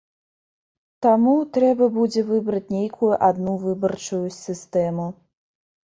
Таму, 1.07 1.33
трэба 1.59 1.91
будзе 1.99 2.21
выбраць 2.31 2.65
нейкую 2.79 3.13
адну 3.31 3.57
выбарчую 3.69 4.27
сістэму. 4.43 5.11